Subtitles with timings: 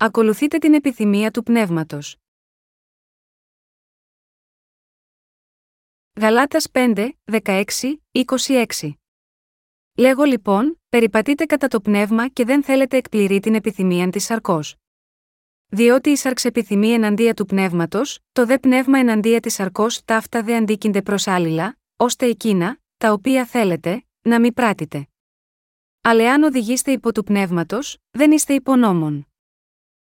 [0.00, 2.16] ακολουθείτε την επιθυμία του πνεύματος.
[6.20, 7.64] Γαλάτας 5, 16,
[8.12, 8.92] 26
[9.94, 14.76] Λέγω λοιπόν, περιπατείτε κατά το πνεύμα και δεν θέλετε εκπληρεί την επιθυμία της σαρκός.
[15.66, 20.56] Διότι η σαρξ επιθυμεί εναντία του πνεύματος, το δε πνεύμα εναντία της σαρκός ταύτα δε
[20.56, 25.08] αντίκυνται προς άλληλα, ώστε εκείνα, τα οποία θέλετε, να μην πράτητε.
[26.00, 29.27] Αλλά εάν οδηγείστε υπό του πνεύματος, δεν είστε υπονόμων.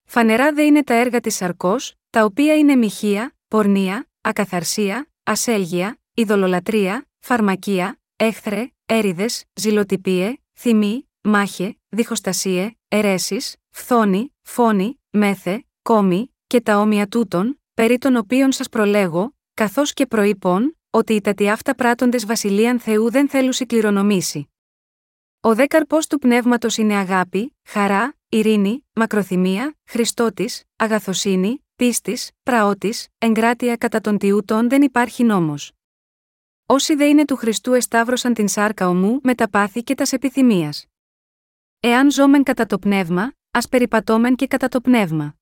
[0.05, 7.06] Φανερά δε είναι τα έργα της σαρκός, τα οποία είναι μοιχεία, πορνεία, ακαθαρσία, ασέλγεια, ειδωλολατρεία,
[7.19, 17.06] φαρμακεία, έχθρε, έριδες, ζηλοτυπίε, θυμή, μάχε, διχοστασίε, αιρέσεις, φθόνη, φόνη, μέθε, κόμη, και τα όμοια
[17.06, 22.80] τούτων, περί των οποίων σας προλέγω, καθώς και προείπων, ότι οι τατοι αυτά πράτοντες βασιλείαν
[22.80, 24.47] Θεού δεν θέλουν κληρονομήσει.
[25.45, 33.77] Ο δε καρπό του πνεύματος είναι αγάπη, χαρά, ειρήνη, μακροθυμία, Χριστότης, αγαθοσύνη, πίστης, πραότη, εγκράτεια
[33.77, 35.73] κατά των τιούτων δεν υπάρχει νόμος.
[36.67, 40.87] Όσοι δε είναι του Χριστού εσταύρωσαν την σάρκα ομού με τα πάθη και τας επιθυμίας.
[41.81, 45.37] Εάν ζώμεν κατά το πνεύμα, ας περιπατώμεν και κατά το πνεύμα.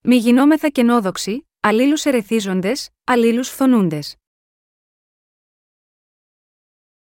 [0.00, 4.16] Μη γινόμεθα κενόδοξοι, αλλήλους ερεθίζοντες, αλλήλους φθονούντες.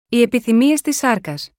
[0.09, 1.54] Οι επιθυμίες της σάρκας.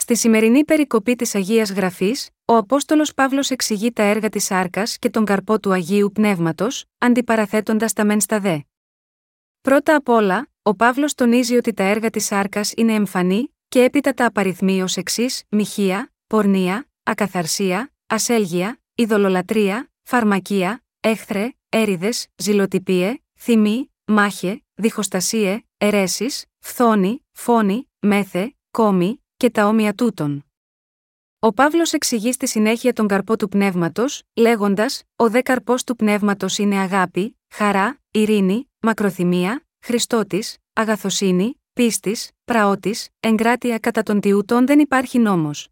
[0.00, 5.10] Στη σημερινή περικοπή της Αγίας Γραφής, ο Απόστολος Παύλος εξηγεί τα έργα της σάρκα και
[5.10, 8.58] τον καρπό του Αγίου Πνεύματος, αντιπαραθέτοντας τα μεν στα δε.
[9.60, 14.14] Πρώτα απ' όλα, ο Παύλος τονίζει ότι τα έργα της σάρκα είναι εμφανή, και έπειτα
[14.14, 24.62] τα απαριθμεί ως εξής: μοιχεία, πορνεία, ακαθαρσία, ασέλγεια, ειδωλολατρεία, φαρμακεία, έχθρε, έριδες, ζηλοτυπίε, θυμή, μάχε,
[24.74, 30.44] διχοστασίε, αιρέσεις, φθόνη, φόνη, μέθε, κόμη, και τα όμοια τούτων.
[31.38, 36.58] Ο Παύλος εξηγεί στη συνέχεια τον καρπό του πνεύματος, λέγοντας: Ο δε καρπός του πνεύματος
[36.58, 45.18] είναι αγάπη, χαρά, ειρήνη, μακροθυμία, Χριστότης, αγαθοσύνη, πίστης, πραότη, εγκράτεια κατά των τιούτων δεν υπάρχει
[45.18, 45.68] νόμος.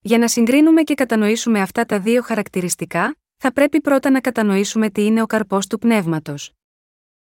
[0.00, 5.04] Για να συγκρίνουμε και κατανοήσουμε αυτά τα δύο χαρακτηριστικά, θα πρέπει πρώτα να κατανοήσουμε τι
[5.04, 6.52] είναι ο καρπός του πνεύματος.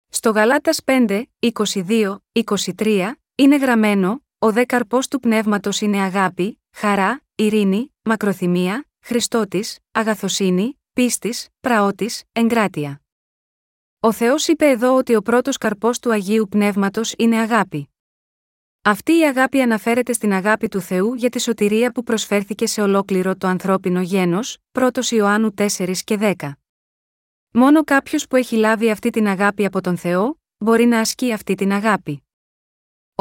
[0.08, 2.18] Στο Γαλάτας 5, 22,
[2.76, 10.80] 23, είναι γραμμένο: Ο δε καρπό του πνεύματος είναι αγάπη, χαρά, ειρήνη, μακροθυμία, Χριστότης, αγαθοσύνη,
[10.94, 13.02] πίστης, πραότη, εγκράτεια.
[14.00, 17.90] Ο Θεός είπε εδώ ότι ο πρώτος καρπός του Αγίου Πνεύματος είναι αγάπη.
[18.82, 23.36] Αυτή η αγάπη αναφέρεται στην αγάπη του Θεού για τη σωτηρία που προσφέρθηκε σε ολόκληρο
[23.36, 26.52] το ανθρώπινο γένος, 1 Ιωάννου 4 και 10.
[27.52, 31.56] Μόνο κάποιος που έχει λάβει αυτή την αγάπη από τον Θεό, μπορεί να ασκεί αυτή
[31.56, 32.24] την αγάπη.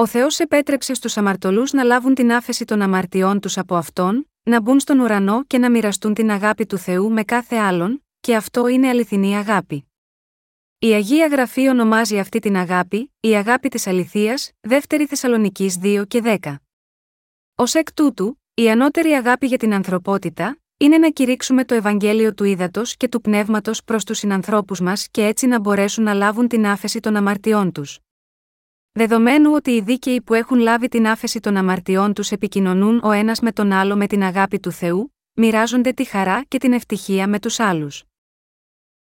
[0.03, 4.61] Ο Θεός επέτρεψε στους αμαρτωλούς να λάβουν την άφεση των αμαρτιών τους από αυτόν, να
[4.61, 8.69] μπουν στον ουρανό και να μοιραστούν την αγάπη του Θεού με κάθε άλλον, και αυτό
[8.69, 9.91] είναι αληθινή αγάπη.
[10.79, 16.21] Η Αγία Γραφή ονομάζει αυτή την αγάπη, η αγάπη της αληθείας, 2 Θεσσαλονική 2 και
[16.25, 16.57] 10.
[17.55, 22.45] Ω εκ τούτου, η ανώτερη αγάπη για την ανθρωπότητα, είναι να κηρύξουμε το Ευαγγέλιο του
[22.45, 26.67] ύδατο και του πνεύματος προς τους συνανθρώπους μας και έτσι να μπορέσουν να λάβουν την
[26.67, 27.99] άφεση των αμαρτιών τους.
[28.95, 33.41] Δεδομένου ότι οι δίκαιοι που έχουν λάβει την άφεση των αμαρτιών τους επικοινωνούν ο ένας
[33.41, 37.39] με τον άλλο με την αγάπη του Θεού, μοιράζονται τη χαρά και την ευτυχία με
[37.39, 38.05] τους άλλους.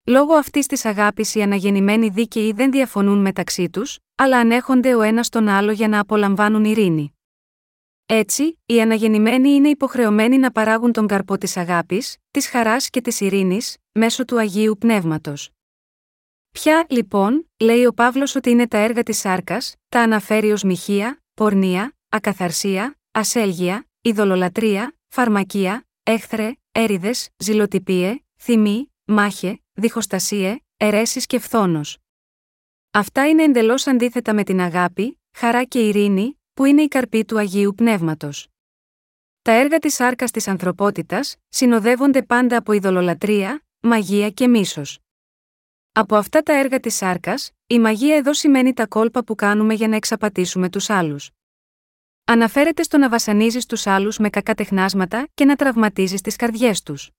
[0.06, 5.30] Λόγω αυτής της αγάπης οι αναγεννημένοι δίκαιοι δεν διαφωνούν μεταξύ τους, αλλά ανέχονται ο ένας
[5.30, 7.14] τον άλλο για να απολαμβάνουν ειρήνη.
[8.06, 13.20] Έτσι, οι αναγεννημένοι είναι υποχρεωμένοι να παράγουν τον καρπό της αγάπης, της χαράς και της
[13.20, 15.50] ειρήνης, μέσω του Αγίου Πνεύματος.
[16.52, 21.24] Ποια, λοιπόν, λέει ο Παύλος ότι είναι τα έργα της σάρκας, τα αναφέρει ως μοιχεία,
[21.34, 31.98] πορνεία, ακαθαρσία, ασέλγεια, ειδωλολατρεία, φαρμακεία, έχθρε, έριδες, ζηλοτυπίε, θυμή, μάχε, διχοστασίε, αιρέσεις και φθόνος.
[32.92, 37.38] Αυτά είναι εντελώς αντίθετα με την αγάπη, χαρά και ειρήνη, που είναι η καρπή του
[37.38, 38.48] Αγίου Πνεύματος.
[39.42, 45.01] Τα έργα της άρκα της ανθρωπότητας συνοδεύονται πάντα από ειδωλολατρεία, μαγεία και μίσος.
[45.94, 47.34] Από αυτά τα έργα της άρκα,
[47.68, 51.32] η μαγεία εδώ σημαίνει τα κόλπα που κάνουμε για να εξαπατήσουμε τους άλλους.
[52.24, 57.10] Αναφέρεται στο να βασανίζεις τους άλλους με κακά τεχνάσματα και να τραυματίζεις τις καρδιές τους.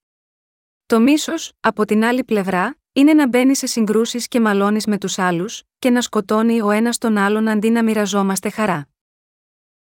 [0.87, 5.19] Το μίσος, από την άλλη πλευρά, είναι να μπαίνεις σε συγκρούσεις και μαλώνεις με τους
[5.19, 8.89] άλλους, και να σκοτώνει ο ένας τον άλλον αντί να μοιραζόμαστε χαρά.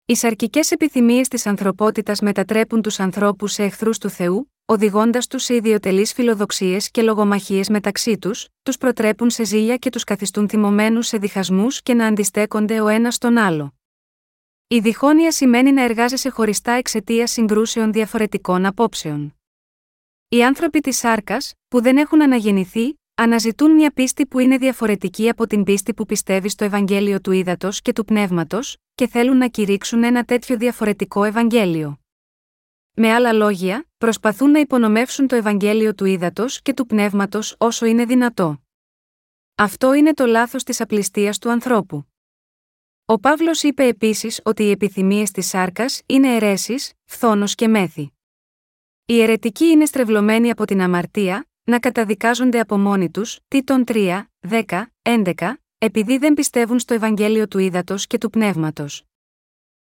[0.07, 5.55] Οι σαρκικές επιθυμίες της ανθρωπότητας μετατρέπουν τους ανθρώπους σε εχθρούς του Θεού, οδηγώντας τους σε
[5.55, 11.19] ιδιωτελείς φιλοδοξίες και λογομαχίες μεταξύ τους, τους προτρέπουν σε ζήλια και τους καθιστούν θυμωμένους σε
[11.19, 13.75] διχασμούς και να αντιστέκονται ο ένας τον άλλο.
[14.69, 19.37] Η διχόνοια σημαίνει να εργάζεσαι χωριστά εξαιτία συγκρούσεων διαφορετικών απόψεων.
[20.29, 25.47] Οι άνθρωποι της σάρκας, που δεν έχουν αναγεννηθεί, αναζητούν μια πίστη που είναι διαφορετική από
[25.47, 30.05] την πίστη που πιστεύει στο Ευαγγέλιο του Ήδατος και του Πνεύματος, και θέλουν να κηρύξουν
[30.05, 31.99] ένα τέτοιο διαφορετικό Ευαγγέλιο.
[33.01, 38.05] Με άλλα λόγια, προσπαθούν να υπονομεύσουν το Ευαγγέλιο του Ήδατος και του Πνεύματος όσο είναι
[38.05, 38.63] δυνατό.
[39.55, 42.07] Αυτό είναι το λάθος της απληστίας του ανθρώπου.
[43.05, 48.13] Ο Παύλος είπε επίσης ότι οι επιθυμίες της σάρκας είναι αιρέσεις, φθόνος και μέθη.
[49.07, 54.87] Οι αιρετικοί είναι στρεβλωμένοι από την αμαρτία, να καταδικάζονται από μόνοι τους, Τίτων 3, 10,
[55.03, 59.03] 11, επειδή δεν πιστεύουν στο Ευαγγέλιο του Ήδατος και του Πνεύματος.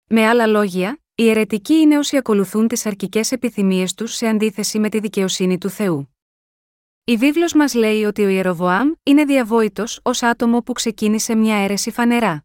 [0.08, 4.88] Με άλλα λόγια, οι αιρετικοί είναι όσοι ακολουθούν τις αρκικέ επιθυμίες τους σε αντίθεση με
[4.88, 6.14] τη δικαιοσύνη του Θεού.
[7.04, 11.90] Η βίβλος μας λέει ότι ο Ιεροβοάμ είναι διαβόητος ως άτομο που ξεκίνησε μια αίρεση
[11.90, 12.44] φανερά.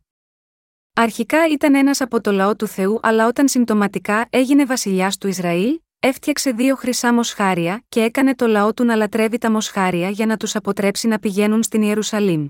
[0.93, 5.79] Αρχικά ήταν ένας από το λαό του Θεού, αλλά όταν συμπτωματικά έγινε βασιλιάς του Ισραήλ,
[5.99, 10.37] έφτιαξε δύο χρυσά μοσχάρια και έκανε το λαό του να λατρεύει τα μοσχάρια για να
[10.37, 12.47] τους αποτρέψει να πηγαίνουν στην Ιερουσαλήμ.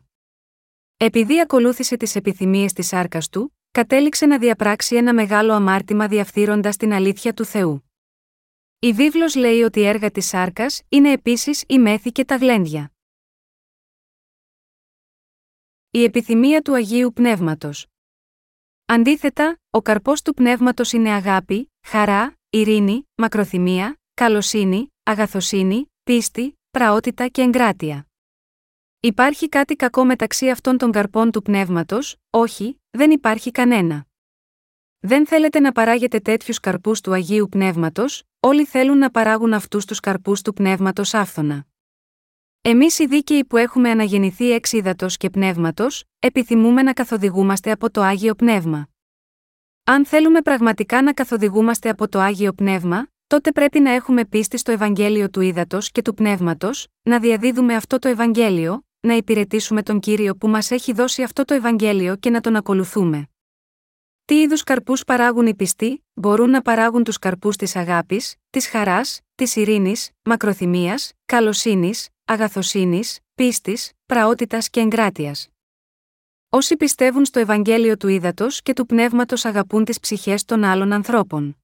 [0.98, 6.94] Επειδή ακολούθησε τις επιθυμίες της άρκας του, κατέληξε να διαπράξει ένα μεγάλο αμάρτημα διαφθείροντας την
[6.94, 7.92] αλήθεια του Θεού.
[8.80, 12.92] Η βίβλος λέει ότι η έργα της σάρκας είναι επίσης η μέθη και τα γλέντια.
[15.90, 17.88] Η επιθυμία του Αγίου Πνεύματος
[18.86, 27.42] Αντίθετα, ο καρπός του πνεύματος είναι αγάπη, χαρά, ειρήνη, μακροθυμία, καλοσύνη, αγαθοσύνη, πίστη, πραότητα και
[27.42, 28.08] εγκράτεια.
[29.00, 34.06] Υπάρχει κάτι κακό μεταξύ αυτών των καρπών του πνεύματος, όχι, δεν υπάρχει κανένα.
[35.00, 40.00] Δεν θέλετε να παράγετε τέτοιους καρπούς του Αγίου Πνεύματος, όλοι θέλουν να παράγουν αυτούς τους
[40.00, 41.66] καρπούς του πνεύματος άφθονα.
[42.62, 44.72] Εμείς οι δίκαιοι που έχουμε αναγεννηθεί εξ
[45.18, 48.88] και πνεύματος, επιθυμούμε να καθοδηγούμαστε από το Άγιο Πνεύμα.
[49.84, 54.72] Αν θέλουμε πραγματικά να καθοδηγούμαστε από το Άγιο Πνεύμα, τότε πρέπει να έχουμε πίστη στο
[54.72, 60.36] Ευαγγέλιο του Ήδατος και του Πνεύματος, να διαδίδουμε αυτό το Ευαγγέλιο, να υπηρετήσουμε τον κύριο
[60.36, 63.28] που μας έχει δώσει αυτό το Ευαγγέλιο και να τον ακολουθούμε.
[64.26, 69.20] Τι είδους καρπούς παράγουν οι πιστοί, μπορούν να παράγουν τους καρπούς της αγάπης, της χαράς,
[69.36, 75.48] της ειρήνης, μακροθυμίας, καλοσύνης, αγαθοσύνης, πίστης, πραότητας και εγκράτειας.
[76.50, 81.58] Όσοι πιστεύουν στο Ευαγγέλιο του Ήδατος και του Πνεύματος αγαπούν τις ψυχές των άλλων ανθρώπων.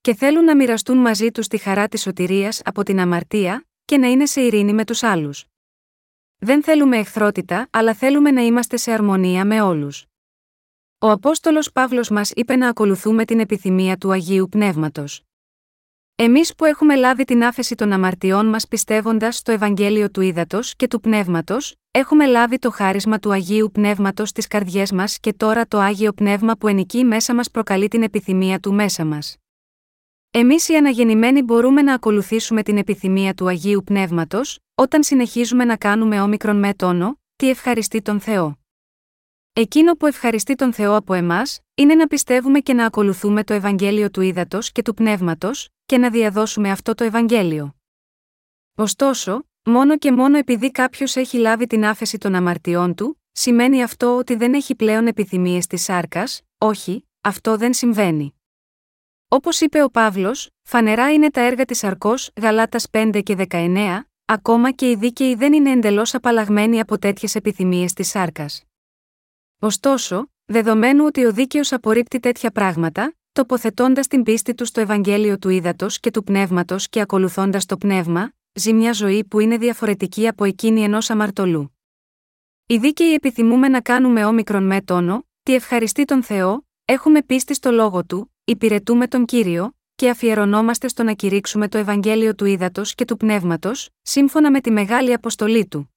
[0.00, 4.06] Και θέλουν να μοιραστούν μαζί τους τη χαρά της σωτηρίας από την αμαρτία, και να
[4.06, 5.46] είναι σε ειρήνη με τους άλλους.
[6.44, 10.06] Δεν θέλουμε εχθρότητα, αλλά θέλουμε να είμαστε σε αρμονία με όλους.
[10.98, 15.22] Ο Απόστολος Παύλος μας είπε να ακολουθούμε την επιθυμία του Αγίου Πνεύματος.
[16.14, 20.88] Εμείς που έχουμε λάβει την άφεση των αμαρτιών μας πιστεύοντας στο Ευαγγέλιο του Ήδατος και
[20.88, 25.78] του Πνεύματος, έχουμε λάβει το χάρισμα του Αγίου Πνεύματος στις καρδιές μας και τώρα το
[25.78, 29.36] Άγιο Πνεύμα που ενικεί μέσα μας προκαλεί την επιθυμία του μέσα μας.
[30.30, 36.20] Εμείς οι αναγεννημένοι μπορούμε να ακολουθήσουμε την επιθυμία του Αγίου Πνεύματος, όταν συνεχίζουμε να κάνουμε
[36.20, 38.56] όμικρον με τόνο, τι ευχαριστεί τον Θεό.
[39.52, 44.10] Εκείνο που ευχαριστεί τον Θεό από εμάς, είναι να πιστεύουμε και να ακολουθούμε το Ευαγγέλιο
[44.10, 47.74] του Ήδατος και του Πνεύματος, και να διαδώσουμε αυτό το Ευαγγέλιο.
[48.74, 54.16] Ωστόσο, μόνο και μόνο επειδή κάποιος έχει λάβει την άφεση των αμαρτιών του, σημαίνει αυτό
[54.16, 58.34] ότι δεν έχει πλέον επιθυμίες της σάρκας, όχι, αυτό δεν συμβαίνει.
[59.28, 64.70] Όπως είπε ο Παύλος, φανερά είναι τα έργα της Αρκός, Γαλάτας 5 και 19, ακόμα
[64.70, 68.64] και οι δίκαιοι δεν είναι εντελώς απαλλαγμένοι από τέτοιες επιθυμίες της σάρκας.
[69.58, 75.48] Ωστόσο, δεδομένου ότι ο δίκαιος απορρίπτει τέτοια πράγματα, τοποθετώντας την πίστη του στο Ευαγγέλιο του
[75.48, 80.44] Ήδατος και του Πνεύματος και ακολουθώντας το Πνεύμα, ζει μια ζωή που είναι διαφορετική από
[80.44, 81.76] εκείνη ενός αμαρτωλού.
[82.66, 87.70] Οι δίκαιοι επιθυμούμε να κάνουμε όμικρον με τόνο, τι ευχαριστεί τον Θεό, έχουμε πίστη στο
[87.70, 93.04] λόγο του, υπηρετούμε τον κύριο, και αφιερωνόμαστε στο να κηρύξουμε το Ευαγγέλιο του Ήδατος και
[93.04, 95.94] του Πνεύματος, σύμφωνα με τη μεγάλη αποστολή του.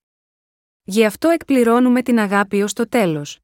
[0.84, 3.40] Γι' αυτό εκπληρώνουμε την αγάπη ως το τέλος.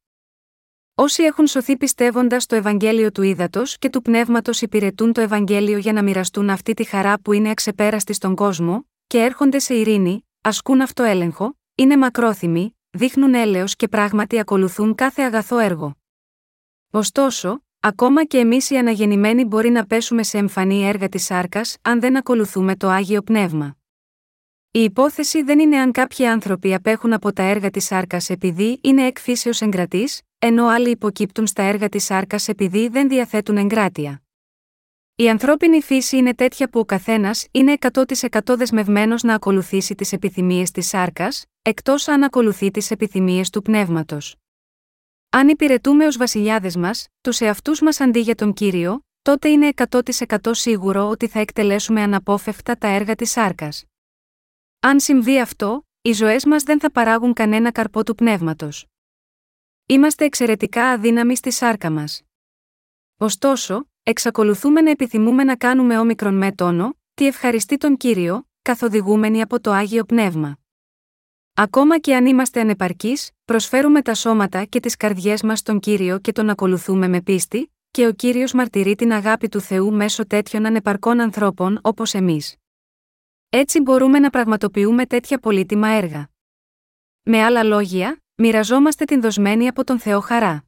[0.94, 5.92] Όσοι έχουν σωθεί πιστεύοντας το Ευαγγέλιο του Ήδατος και του Πνεύματος υπηρετούν το Ευαγγέλιο για
[5.92, 10.80] να μοιραστούν αυτή τη χαρά που είναι αξεπέραστη στον κόσμο, και έρχονται σε ειρήνη, ασκούν
[10.80, 15.96] αυτοέλεγχο, είναι μακρόθυμοι, δείχνουν έλεος και πράγματι ακολουθούν κάθε αγαθό έργο.
[16.90, 22.00] Ωστόσο, ακόμα και εμείς οι αναγεννημένοι μπορεί να πέσουμε σε εμφανή έργα της σάρκας αν
[22.00, 23.76] δεν ακολουθούμε το άγιο πνεύμα.
[24.70, 29.06] Η υπόθεση δεν είναι αν κάποιοι άνθρωποι απέχουν από τα έργα της σάρκας επειδή είναι
[29.06, 34.22] εκφύσεως εγκρατής, ενώ άλλοι υποκύπτουν στα έργα της σάρκας επειδή δεν διαθέτουν εγκράτεια.
[35.14, 40.70] Η ανθρώπινη φύση είναι τέτοια που ο καθένας είναι 100% δεσμευμένος να ακολουθήσει τις επιθυμίες
[40.70, 44.41] της σάρκας, εκτός αν ακολουθεί τις επιθυμίες του πνεύματος.
[45.34, 50.36] Αν υπηρετούμε ως βασιλιάδες μας, τους εαυτούς μας αντί για τον κύριο, τότε είναι 100%
[50.50, 53.84] σίγουρο ότι θα εκτελέσουμε αναπόφευκτα τα έργα της σάρκας.
[54.80, 58.86] Αν συμβεί αυτό, οι ζωές μας δεν θα παράγουν κανένα καρπό του πνεύματος.
[59.86, 62.22] Είμαστε εξαιρετικά αδύναμοι στη σάρκα μας.
[63.16, 69.60] Ωστόσο, εξακολουθούμε να επιθυμούμε να κάνουμε όμικρον με τόνο, τι ευχαριστεί τον κύριο, καθοδηγούμενοι από
[69.60, 70.56] το άγιο πνεύμα.
[71.54, 76.32] Ακόμα και αν είμαστε ανεπαρκείς, προσφέρουμε τα σώματα και τις καρδιές μας στον κύριο και
[76.32, 81.20] τον ακολουθούμε με πίστη, και ο κύριος μαρτυρεί την αγάπη του Θεού μέσω τέτοιων ανεπαρκών
[81.20, 82.56] ανθρώπων όπως εμείς.
[83.48, 86.28] Έτσι μπορούμε να πραγματοποιούμε τέτοια πολύτιμα έργα.
[87.22, 90.64] Με άλλα λόγια, μοιραζόμαστε την δοσμένη από τον Θεό χαρά.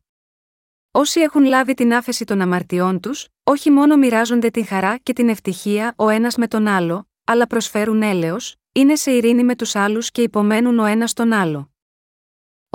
[0.90, 5.28] Όσοι έχουν λάβει την άφεση των αμαρτιών τους, όχι μόνο μοιράζονται την χαρά και την
[5.28, 10.10] ευτυχία ο ένας με τον άλλο, αλλά προσφέρουν έλεος, είναι σε ειρήνη με τους άλλους
[10.10, 11.73] και υπομένουν ο ένας τον άλλο.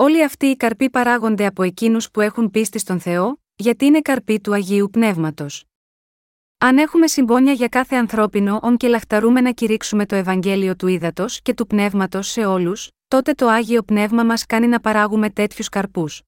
[0.02, 4.40] Όλοι αυτοί οι καρποί παράγονται από εκείνους που έχουν πίστη στον Θεό, γιατί είναι καρποί
[4.40, 5.64] του Αγίου Πνεύματος.
[6.58, 11.42] Αν έχουμε συμπόνια για κάθε ανθρώπινο όν και λαχταρούμε να κηρύξουμε το Ευαγγέλιο του Ήδατος
[11.42, 16.22] και του Πνεύματος σε όλους, τότε το Άγιο Πνεύμα μας κάνει να παράγουμε τέτοιους καρπούς.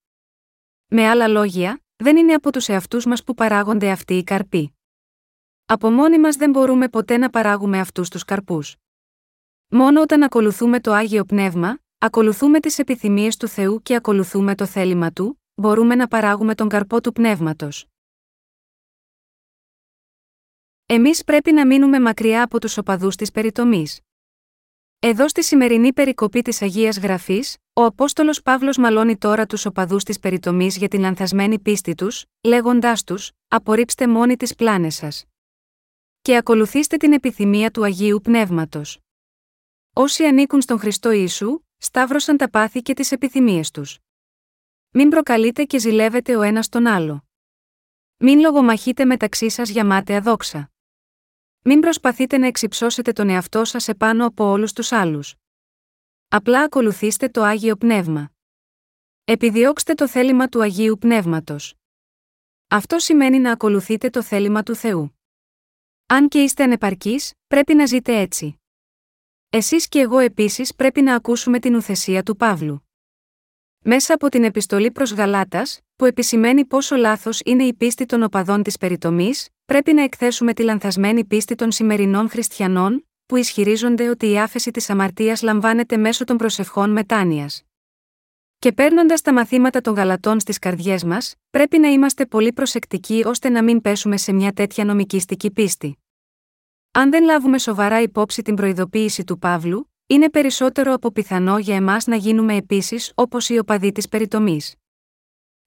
[0.86, 4.78] Με άλλα λόγια, δεν είναι από τους εαυτούς μας που παράγονται αυτοί οι καρποί.
[5.66, 8.76] Από μόνοι μας δεν μπορούμε ποτέ να παράγουμε αυτούς τους καρπούς.
[9.68, 15.12] Μόνο όταν ακολουθούμε το Άγιο Πνεύμα, ακολουθούμε τις επιθυμίες του Θεού και ακολουθούμε το θέλημα
[15.12, 17.86] του, μπορούμε να παράγουμε τον καρπό του πνεύματος.
[20.86, 24.00] Εμείς πρέπει να μείνουμε μακριά από τους οπαδούς της περιτομής.
[24.98, 30.18] Εδώ στη σημερινή περικοπή της Αγίας Γραφής, ο Απόστολος Παύλος μαλώνει τώρα τους οπαδούς της
[30.18, 35.24] περιτομής για την λανθασμένη πίστη τους, λέγοντάς τους: Απορρίψτε μόνοι τις πλάνες σας.
[36.22, 38.98] Και ακολουθήστε την επιθυμία του Αγίου Πνεύματος.
[39.92, 43.98] Όσοι ανήκουν στον Χριστό Ιησού, σταύρωσαν τα πάθη και τις επιθυμίες τους.
[44.90, 47.24] Μην προκαλείτε και ζηλεύετε ο ένας τον άλλο.
[48.16, 50.70] Μην λογομαχείτε μεταξύ σας για μάταια δόξα.
[51.62, 55.34] Μην προσπαθείτε να εξυψώσετε τον εαυτό σας επάνω από όλους τους άλλους.
[56.28, 58.32] Απλά ακολουθήστε το άγιο πνεύμα.
[59.24, 61.74] Επιδιώξτε το θέλημα του Αγίου Πνεύματος.
[62.68, 65.18] Αυτό σημαίνει να ακολουθείτε το θέλημα του Θεού.
[66.06, 68.61] Αν και είστε ανεπαρκείς, πρέπει να ζείτε έτσι.
[69.54, 72.88] Εσείς και εγώ επίσης πρέπει να ακούσουμε την ουθεσία του Παύλου.
[73.84, 78.62] Μέσα από την επιστολή προς Γαλάτας, που επισημαίνει πόσο λάθος είναι η πίστη των οπαδών
[78.62, 84.38] της περιτομής, πρέπει να εκθέσουμε τη λανθασμένη πίστη των σημερινών χριστιανών, που ισχυρίζονται ότι η
[84.38, 87.62] άφεση της αμαρτίας λαμβάνεται μέσω των προσευχών μετάνοιας.
[88.58, 93.48] Και παίρνοντας τα μαθήματα των Γαλατών στις καρδιές μας, πρέπει να είμαστε πολύ προσεκτικοί ώστε
[93.48, 96.01] να μην πέσουμε σε μια τέτοια νομικιστική πίστη.
[96.94, 102.06] Αν δεν λάβουμε σοβαρά υπόψη την προειδοποίηση του Παύλου, είναι περισσότερο από πιθανό για εμάς
[102.06, 104.74] να γίνουμε επίσης όπως οι οπαδοί της περιτομής.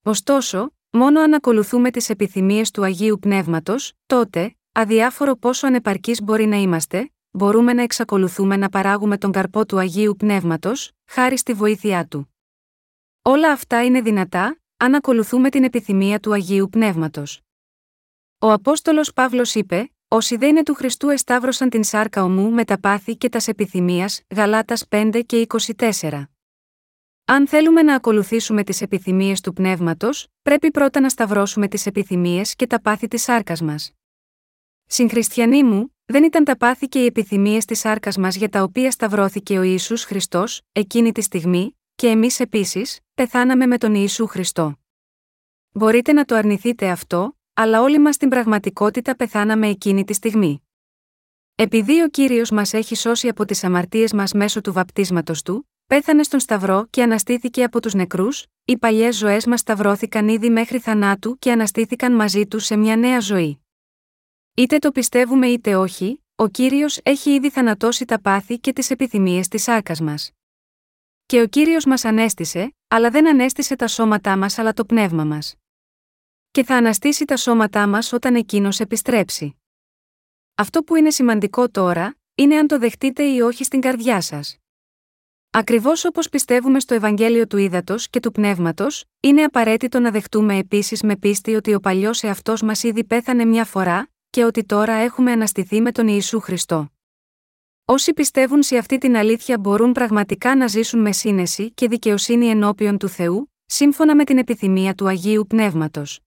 [0.04, 6.56] Ωστόσο, μόνο αν ακολουθούμε τις επιθυμίες του Αγίου Πνεύματος, τότε, αδιάφορο πόσο ανεπαρκείς μπορεί να
[6.56, 12.36] είμαστε, μπορούμε να εξακολουθούμε να παράγουμε τον καρπό του Αγίου Πνεύματος, χάρη στη βοήθειά του.
[13.22, 17.42] Όλα αυτά είναι δυνατά, αν ακολουθούμε την επιθυμία του Αγίου Πνεύματος.
[18.40, 22.80] Ο Απόστολος Παύλος είπε: Όσοι δεν είναι του Χριστού εσταύρωσαν την σάρκα ομού με τα
[22.80, 26.24] πάθη και τας επιθυμίας, Γαλάτας 5 και 24.
[27.26, 32.68] Αν θέλουμε να ακολουθήσουμε τις επιθυμίες του πνεύματος, πρέπει πρώτα να σταυρώσουμε τις επιθυμίες και
[32.68, 33.92] τα πάθη της σάρκας μας.
[34.86, 38.92] Συγχριστιανοί μου, δεν ήταν τα πάθη και οι επιθυμίες της σάρκας μας για τα οποία
[38.92, 44.80] σταυρώθηκε ο Ιησούς Χριστός, εκείνη τη στιγμή, και εμείς επίσης, πεθάναμε με τον Ιησού Χριστό.
[45.72, 50.62] Μπορείτε να το αρνηθείτε αυτό, αλλά όλοι μας στην πραγματικότητα πεθάναμε εκείνη τη στιγμή.
[51.56, 56.24] Επειδή ο κύριος μας έχει σώσει από τις αμαρτίες μας μέσω του βαπτίσματος του, πέθανε
[56.24, 61.38] στον Σταυρό και αναστήθηκε από τους νεκρούς, οι παλιές ζωές μας σταυρώθηκαν ήδη μέχρι θανάτου
[61.38, 63.60] και αναστήθηκαν μαζί του σε μια νέα ζωή.
[64.54, 69.48] Είτε το πιστεύουμε είτε όχι, ο κύριος έχει ήδη θανατώσει τα πάθη και τις επιθυμίες
[69.48, 70.32] της άρκα μας.
[71.26, 75.56] Και ο κύριος μας ανέστησε, αλλά δεν ανέστησε τα σώματά μας αλλά το πνεύμα μας
[76.56, 79.56] και θα αναστήσει τα σώματά μας όταν εκείνος επιστρέψει.
[80.56, 84.58] Αυτό που είναι σημαντικό τώρα, είναι αν το δεχτείτε ή όχι στην καρδιά σας.
[85.50, 91.02] Ακριβώς όπως πιστεύουμε στο Ευαγγέλιο του Ήδατος και του Πνεύματος, είναι απαραίτητο να δεχτούμε επίσης
[91.02, 95.32] με πίστη ότι ο παλιός εαυτός μας ήδη πέθανε μια φορά, και ότι τώρα έχουμε
[95.32, 96.90] αναστηθεί με τον Ιησού Χριστό.
[97.86, 102.98] Όσοι πιστεύουν σε αυτή την αλήθεια μπορούν πραγματικά να ζήσουν με σύνεση και δικαιοσύνη ενώπιον
[102.98, 106.25] του Θεού, σύμφωνα με την επιθυμία του Αγίου Πνεύματος.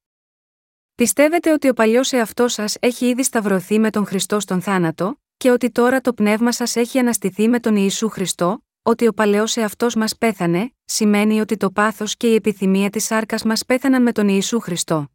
[0.98, 5.50] Πιστεύετε ότι ο παλιός εαυτός σας έχει ήδη σταυρωθεί με τον Χριστό στον θάνατο, και
[5.50, 9.94] ότι τώρα το πνεύμα σας έχει αναστηθεί με τον Ιησού Χριστό, ότι ο παλαιός εαυτός
[9.94, 14.28] μας πέθανε, σημαίνει ότι το πάθος και η επιθυμία της σάρκας μας πέθαναν με τον
[14.28, 15.08] Ιησού Χριστό.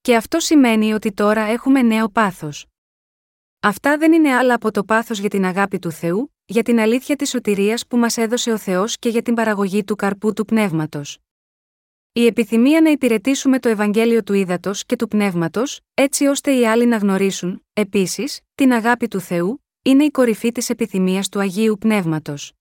[0.00, 2.66] Και αυτό σημαίνει ότι τώρα έχουμε νέο πάθος.
[3.60, 7.16] Αυτά δεν είναι άλλα από το πάθος για την αγάπη του Θεού, για την αλήθεια
[7.16, 11.18] της σωτηρίας που μας έδωσε ο Θεός και για την παραγωγή του καρπού του πνεύματος.
[12.16, 16.86] Η επιθυμία να υπηρετήσουμε το Ευαγγέλιο του Ήδατος και του Πνεύματος, έτσι ώστε οι άλλοι
[16.86, 22.52] να γνωρίσουν, επίσης, την αγάπη του Θεού, είναι η κορυφή της επιθυμίας του Αγίου Πνεύματος.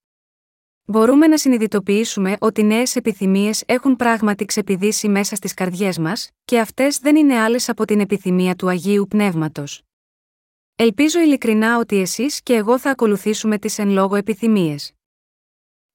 [0.85, 6.97] Μπορούμε να συνειδητοποιήσουμε ότι νέες επιθυμίες έχουν πράγματι ξεπηδήσει μέσα στις καρδιές μας, και αυτές
[6.97, 9.81] δεν είναι άλλες από την επιθυμία του Αγίου Πνεύματος.
[10.75, 14.93] Ελπίζω ειλικρινά ότι εσείς και εγώ θα ακολουθήσουμε τις εν λόγω επιθυμίες.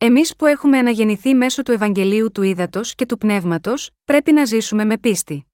[0.01, 4.85] Εμείς που έχουμε αναγεννηθεί μέσω του Ευαγγελίου του Ήδατος και του Πνεύματος, πρέπει να ζήσουμε
[4.85, 5.47] με πίστη.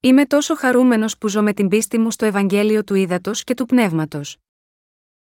[0.00, 3.66] Είμαι τόσο χαρούμενος που ζω με την πίστη μου στο Ευαγγέλιο του Ήδατος και του
[3.66, 4.36] Πνεύματος.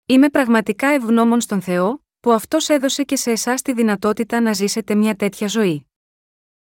[0.05, 4.95] Είμαι πραγματικά ευγνώμων στον Θεό, που αυτός έδωσε και σε εσάς τη δυνατότητα να ζήσετε
[4.95, 5.87] μια τέτοια ζωή.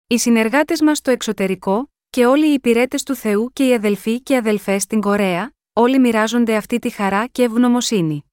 [0.06, 4.36] Οι συνεργάτες μας στο εξωτερικό, και όλοι οι υπηρέτες του Θεού και οι αδελφοί και
[4.36, 8.31] αδελφές στην Κορέα, όλοι μοιράζονται αυτή τη χαρά και ευγνωμοσύνη.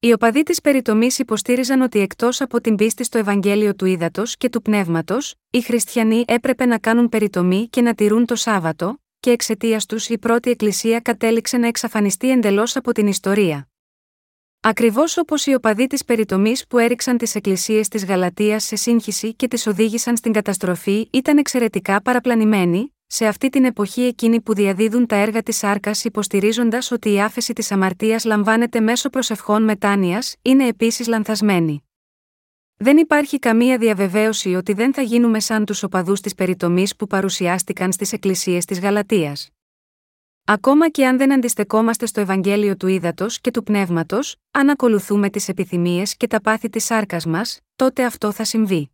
[0.00, 4.48] Οι οπαδοί της περιτομής υποστήριζαν ότι εκτός από την πίστη στο Ευαγγέλιο του Ήδατος και
[4.48, 9.86] του Πνεύματος, οι χριστιανοί έπρεπε να κάνουν περιτομή και να τηρούν το Σάββατο, και εξαιτίας
[9.86, 13.68] τους η πρώτη Εκκλησία κατέληξε να εξαφανιστεί εντελώς από την ιστορία.
[14.60, 19.48] Ακριβώς όπως οι οπαδοί της περιτομής που έριξαν τις εκκλησίες της Γαλατείας σε σύγχυση και
[19.48, 25.16] τις οδήγησαν στην καταστροφή ήταν εξαιρετικά παραπλανημένοι, σε αυτή την εποχή εκείνοι που διαδίδουν τα
[25.16, 31.06] έργα της άρκας υποστηρίζοντας ότι η άφεση της αμαρτίας λαμβάνεται μέσω προσευχών μετάνοιας, είναι επίσης
[31.06, 31.84] λανθασμένοι.
[32.76, 37.92] Δεν υπάρχει καμία διαβεβαίωση ότι δεν θα γίνουμε σαν τους οπαδούς της περιτομής που παρουσιάστηκαν
[37.92, 39.50] στις εκκλησίες της Γαλατείας.
[40.44, 45.48] Ακόμα και αν δεν αντιστεκόμαστε στο Ευαγγέλιο του Ήδατος και του Πνεύματος, αν ακολουθούμε τις
[45.48, 48.90] επιθυμίες και τα πάθη της άρκας μας, τότε αυτό θα συμβεί.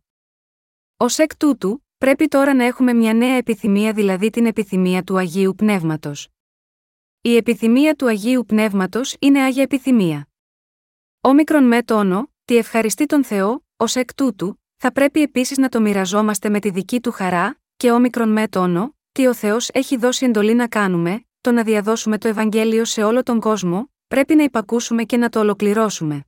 [0.97, 5.55] Ω εκ τούτου, πρέπει τώρα να έχουμε μια νέα επιθυμία, δηλαδή την επιθυμία του Αγίου
[5.55, 6.27] Πνεύματος.
[7.21, 10.27] Η επιθυμία του Αγίου Πνεύματος είναι άγια επιθυμία.
[11.21, 15.81] Όμικρον με τόνο, τι ευχαριστεί τον Θεό, ως εκ τούτου, θα πρέπει επίσης να το
[15.81, 20.25] μοιραζόμαστε με τη δική του χαρά, και όμικρον με τόνο, τι ο Θεός έχει δώσει
[20.25, 25.03] εντολή να κάνουμε, το να διαδώσουμε το Ευαγγέλιο σε όλο τον κόσμο, πρέπει να υπακούσουμε
[25.03, 26.25] και να το ολοκληρώσουμε.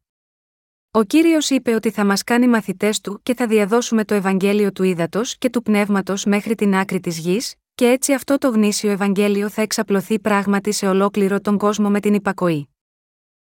[0.98, 4.84] Ο κύριος είπε ότι θα μας κάνει μαθητές του και θα διαδώσουμε το Ευαγγέλιο του
[4.84, 9.50] ύδατο και του πνεύματος μέχρι την άκρη της γης, και έτσι αυτό το γνήσιο Ευαγγέλιο
[9.50, 12.70] θα εξαπλωθεί πράγματι σε ολόκληρο τον κόσμο με την υπακοή.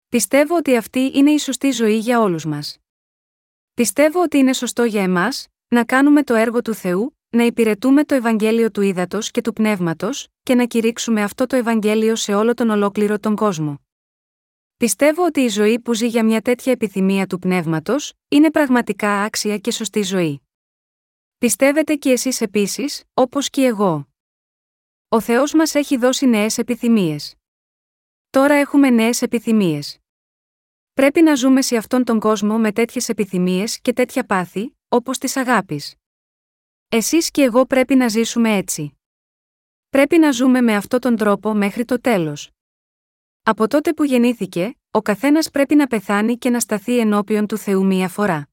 [0.09, 2.79] Πιστεύω ότι αυτή είναι η σωστή ζωή για όλους μας.
[3.74, 8.14] Πιστεύω ότι είναι σωστό για εμάς να κάνουμε το έργο του Θεού, να υπηρετούμε το
[8.14, 12.70] Ευαγγέλιο του ύδατο και του πνεύματος, και να κηρύξουμε αυτό το Ευαγγέλιο σε όλο τον
[12.70, 13.88] ολόκληρο τον κόσμο.
[14.78, 19.58] Πιστεύω ότι η ζωή που ζει για μια τέτοια επιθυμία του πνεύματος, είναι πραγματικά άξια
[19.58, 20.42] και σωστή ζωή.
[21.38, 24.08] Πιστεύετε κι εσείς επίσης, όπως και εγώ.
[25.08, 27.34] Ο Θεός μας έχει δώσει νέες επιθυμίες.
[28.30, 29.98] Τώρα έχουμε νέες επιθυμίες.
[30.92, 35.36] Πρέπει να ζούμε σε αυτόν τον κόσμο με τέτοιες επιθυμίες και τέτοια πάθη, όπως της
[35.36, 35.94] αγάπης.
[36.88, 38.98] Εσείς και εγώ πρέπει να ζήσουμε έτσι.
[39.88, 42.50] Πρέπει να ζούμε με αυτόν τον τρόπο μέχρι το τέλος.
[43.48, 47.87] Από τότε που γεννήθηκε, ο καθένας πρέπει να πεθάνει και να σταθεί ενώπιον του Θεού
[47.87, 48.48] μία φορά.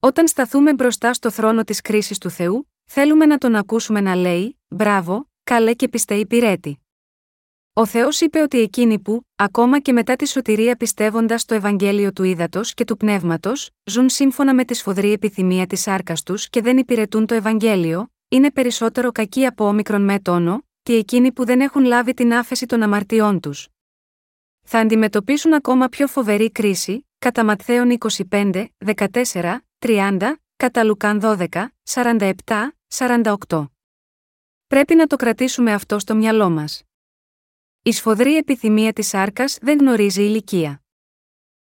[0.00, 4.58] Όταν σταθούμε μπροστά στο θρόνο της κρίσης του Θεού, θέλουμε να τον ακούσουμε να λέει
[4.68, 6.80] «Μπράβο, καλέ και πιστέη πυρέτη».
[7.72, 12.22] Ο Θεός είπε ότι εκείνοι που, ακόμα και μετά τη σωτηρία πιστεύοντας το Ευαγγέλιο του
[12.22, 16.78] ύδατο και του πνεύματος, ζουν σύμφωνα με τη σφοδρή επιθυμία της άρκας τους και δεν
[16.78, 21.84] υπηρετούν το Ευαγγέλιο, είναι περισσότερο κακοί από όμικρον με τόνο, και εκείνοι που δεν έχουν
[21.84, 23.68] λάβει την άφεση των αμαρτιών τους.
[24.68, 27.98] Θα αντιμετωπίσουν ακόμα πιο φοβερή κρίση, κατά Ματθαίων
[28.30, 28.66] 25,
[29.22, 31.46] 14, 30, κατά Λουκάν 12,
[31.84, 32.32] 47,
[32.96, 33.66] 48.
[34.66, 36.82] Πρέπει να το κρατήσουμε αυτό στο μυαλό μας.
[37.82, 40.82] Η σφοδρή επιθυμία της άρκας δεν γνωρίζει ηλικία.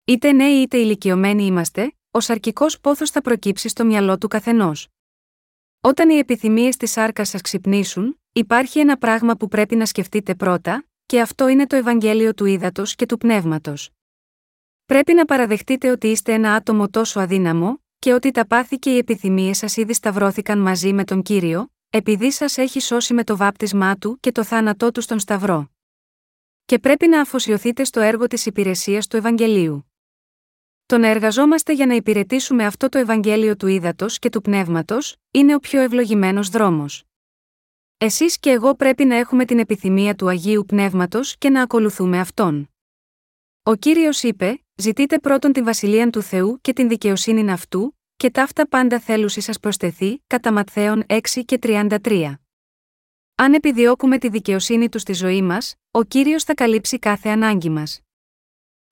[0.06, 4.88] Είτε νέοι είτε ηλικιωμένοι είμαστε, ο σαρκικός πόθος θα προκύψει στο μυαλό του καθενός.
[5.82, 10.86] Όταν οι επιθυμίες της άρκας σας ξυπνήσουν, υπάρχει ένα πράγμα που πρέπει να σκεφτείτε πρώτα,
[11.08, 13.90] και αυτό είναι το Ευαγγέλιο του ύδατο και του πνεύματος.
[14.86, 18.98] Πρέπει να παραδεχτείτε ότι είστε ένα άτομο τόσο αδύναμο, και ότι τα πάθη και οι
[18.98, 23.96] επιθυμίες σας ήδη σταυρώθηκαν μαζί με τον κύριο, επειδή σας έχει σώσει με το βάπτισμά
[23.96, 25.70] του και το θάνατό του στον Σταυρό
[26.68, 29.92] και πρέπει να αφοσιωθείτε στο έργο της υπηρεσίας του Ευαγγελίου.
[30.86, 35.56] Το να εργαζόμαστε για να υπηρετήσουμε αυτό το Ευαγγέλιο του ύδατο και του πνεύματος, είναι
[35.56, 37.07] ο πιο ευλογημένος δρόμος.
[38.00, 42.70] Εσείς και εγώ πρέπει να έχουμε την επιθυμία του Αγίου Πνεύματος και να ακολουθούμε αυτόν.
[43.64, 48.68] Ο κύριος είπε: Ζητείτε πρώτον την βασιλεία του Θεού και την δικαιοσύνη αυτού, και ταύτα
[48.68, 52.34] πάντα θέλουσι σας προστεθεί, κατά Ματθαίων 6 και 33.
[53.36, 58.02] Αν επιδιώκουμε τη δικαιοσύνη του στη ζωή μας, ο κύριος θα καλύψει κάθε ανάγκη μας.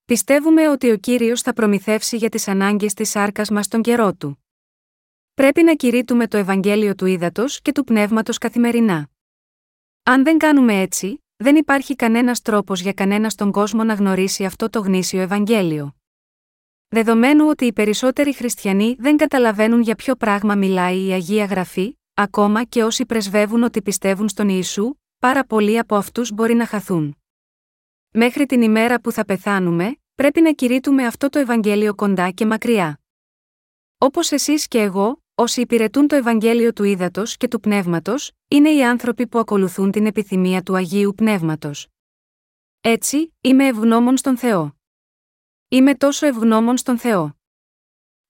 [0.05, 4.44] Πιστεύουμε ότι ο κύριος θα προμηθεύσει για τις ανάγκες της σάρκας μας τον καιρό του.
[5.35, 9.09] Πρέπει να κηρύττουμε το Ευαγγέλιο του ύδατο και του πνεύματος καθημερινά.
[10.03, 14.69] Αν δεν κάνουμε έτσι, δεν υπάρχει κανένας τρόπος για κανένας στον κόσμο να γνωρίσει αυτό
[14.69, 15.95] το γνήσιο Ευαγγέλιο.
[16.87, 22.63] Δεδομένου ότι οι περισσότεροι χριστιανοί δεν καταλαβαίνουν για ποιο πράγμα μιλάει η Αγία Γραφή, ακόμα
[22.63, 27.17] και όσοι πρεσβεύουν ότι πιστεύουν στον Ιησού, πάρα πολλοί από αυτούς μπορεί να χαθούν.
[28.11, 32.99] Μέχρι την ημέρα που θα πεθάνουμε, πρέπει να κηρύττουμε αυτό το Ευαγγέλιο κοντά και μακριά.
[33.97, 38.83] Όπως εσείς και εγώ, όσοι υπηρετούν το Ευαγγέλιο του Ήδατος και του Πνεύματος, είναι οι
[38.83, 41.87] άνθρωποι που ακολουθούν την επιθυμία του Αγίου Πνεύματος.
[42.81, 44.75] Έτσι, είμαι ευγνώμων στον Θεό.
[45.67, 47.37] Είμαι τόσο ευγνώμων στον Θεό.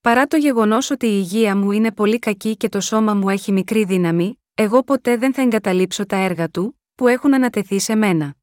[0.01, 3.51] Παρά το γεγονός ότι η υγεία μου είναι πολύ κακή και το σώμα μου έχει
[3.51, 8.35] μικρή δύναμη, εγώ ποτέ δεν θα εγκαταλείψω τα έργα του, που έχουν ανατεθεί σε μένα.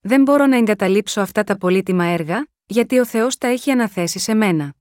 [0.00, 4.34] Δεν μπορώ να εγκαταλείψω αυτά τα πολύτιμα έργα, γιατί ο Θεός τα έχει αναθέσει σε
[4.34, 4.74] μένα.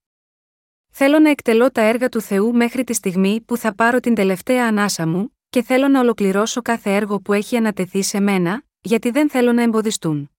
[0.97, 4.67] Θέλω να εκτελώ τα έργα του Θεού μέχρι τη στιγμή που θα πάρω την τελευταία
[4.67, 9.29] ανάσα μου, και θέλω να ολοκληρώσω κάθε έργο που έχει ανατεθεί σε μένα, γιατί δεν
[9.29, 10.31] θέλω να εμποδιστούν.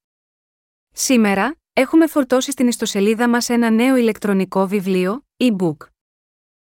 [0.93, 5.77] Σήμερα, έχουμε φορτώσει στην ιστοσελίδα μας ένα νέο ηλεκτρονικό βιβλίο, e-book.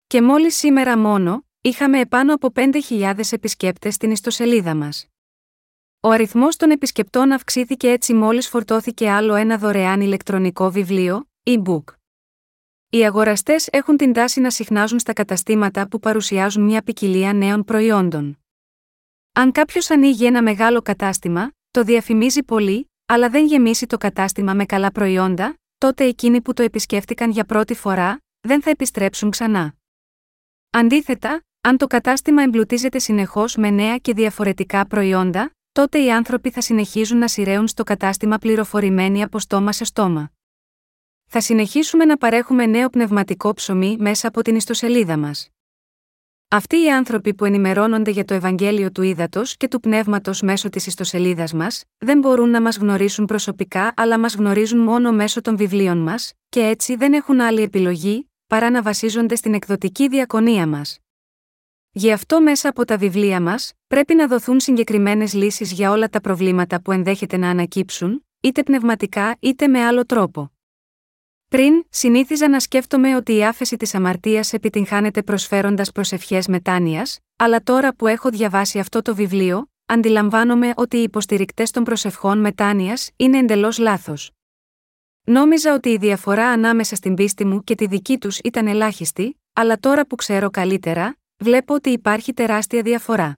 [0.07, 5.07] Και μόλις σήμερα μόνο, είχαμε επάνω από 5.000 επισκέπτες στην ιστοσελίδα μας.
[5.99, 11.98] Ο αριθμός των επισκεπτών αυξήθηκε έτσι μόλις φορτώθηκε άλλο ένα δωρεάν ηλεκτρονικό βιβλίο, e-book.
[12.91, 18.39] Οι αγοραστές έχουν την τάση να συχνάζουν στα καταστήματα που παρουσιάζουν μια ποικιλία νέων προϊόντων.
[19.33, 24.65] Αν κάποιος ανοίγει ένα μεγάλο κατάστημα, το διαφημίζει πολύ, αλλά δεν γεμίσει το κατάστημα με
[24.65, 29.73] καλά προϊόντα, τότε εκείνοι που το επισκέφτηκαν για πρώτη φορά, δεν θα επιστρέψουν ξανά.
[30.69, 36.61] Αντίθετα, αν το κατάστημα εμπλουτίζεται συνεχώς με νέα και διαφορετικά προϊόντα, τότε οι άνθρωποι θα
[36.61, 40.31] συνεχίζουν να σειραίουν στο κατάστημα πληροφορημένοι από στόμα σε στόμα.
[41.31, 45.49] Θα συνεχίσουμε να παρέχουμε νέο πνευματικό ψωμί μέσα από την ιστοσελίδα μας.
[46.47, 50.87] Αυτοί οι άνθρωποι που ενημερώνονται για το Ευαγγέλιο του Ήδατος και του Πνεύματος μέσω της
[50.87, 55.97] ιστοσελίδας μας, δεν μπορούν να μας γνωρίσουν προσωπικά αλλά μας γνωρίζουν μόνο μέσω των βιβλίων
[55.97, 60.99] μας, και έτσι δεν έχουν άλλη επιλογή, παρά να βασίζονται στην εκδοτική διακονία μας.
[61.91, 66.21] Γι' αυτό μέσα από τα βιβλία μας, πρέπει να δοθούν συγκεκριμένες λύσεις για όλα τα
[66.21, 70.51] προβλήματα που ενδέχεται να ανακύψουν, είτε πνευματικά είτε με άλλο τρόπο.
[71.49, 77.95] Πριν, συνήθιζα να σκέφτομαι ότι η άφεση της αμαρτίας επιτυγχάνεται προσφέροντας προσευχές μετάνοιας, αλλά τώρα
[77.95, 83.77] που έχω διαβάσει αυτό το βιβλίο, αντιλαμβάνομαι ότι οι υποστηρικτές των προσευχών μετάνοιας είναι εντελώς
[83.77, 84.31] λάθος.
[85.25, 89.77] Νόμιζα ότι η διαφορά ανάμεσα στην πίστη μου και τη δική τους ήταν ελάχιστη, αλλά
[89.77, 93.37] τώρα που ξέρω καλύτερα, βλέπω ότι υπάρχει τεράστια διαφορά.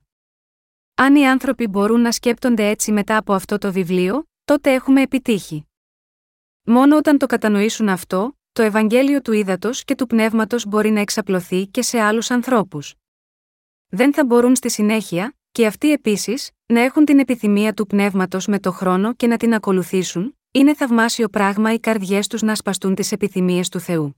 [0.95, 5.65] Αν οι άνθρωποι μπορούν να σκέπτονται έτσι μετά από αυτό το βιβλίο, τότε έχουμε επιτύχει.
[6.63, 11.67] Μόνο όταν το κατανοήσουν αυτό, το Ευαγγέλιο του ύδατο και του πνεύματος μπορεί να εξαπλωθεί
[11.67, 12.93] και σε άλλους ανθρώπους.
[13.87, 18.59] Δεν θα μπορούν στη συνέχεια, και αυτοί επίσης, να έχουν την επιθυμία του πνεύματος με
[18.59, 23.11] το χρόνο και να την ακολουθήσουν, είναι θαυμάσιο πράγμα οι καρδιές τους να σπαστούν τις
[23.11, 24.15] επιθυμίες του Θεού.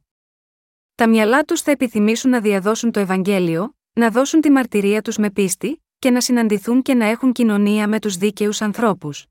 [0.95, 5.31] Τα μυαλά τους θα επιθυμήσουν να διαδώσουν το Ευαγγέλιο, να δώσουν τη μαρτυρία τους με
[5.31, 9.25] πίστη, και να συναντηθούν και να έχουν κοινωνία με τους δίκαιους ανθρώπους.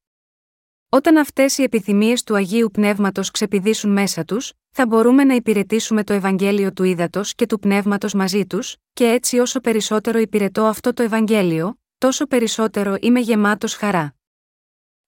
[0.95, 6.13] Όταν αυτές οι επιθυμίες του Αγίου Πνεύματος ξεπηδήσουν μέσα τους, θα μπορούμε να υπηρετήσουμε το
[6.13, 11.03] Ευαγγέλιο του Ήδατος και του Πνεύματος μαζί τους, και έτσι όσο περισσότερο υπηρετώ αυτό το
[11.03, 14.15] Ευαγγέλιο, τόσο περισσότερο είμαι γεμάτος χαρά.